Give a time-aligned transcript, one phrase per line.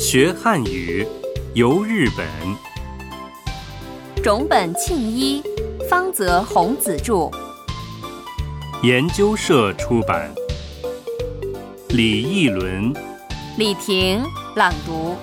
[0.00, 1.06] 学汉语，
[1.52, 2.26] 游日本。
[4.24, 5.42] 冢本庆一、
[5.90, 7.30] 方泽弘子著，
[8.82, 10.34] 研究社出版。
[11.90, 12.94] 李逸伦、
[13.58, 14.24] 李婷
[14.56, 15.14] 朗读。